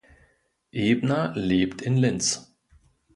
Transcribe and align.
Ebner 0.71 1.31
lebt 1.35 1.83
in 1.83 1.95
Linz. 1.95 2.55